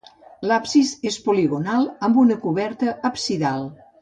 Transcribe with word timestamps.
L'absis 0.51 0.93
és 1.09 1.17
poligonal 1.27 1.87
amb 2.09 2.19
una 2.25 2.39
coberta 2.47 2.97
absidal. 3.11 3.71